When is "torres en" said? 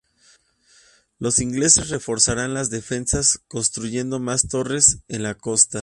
4.47-5.21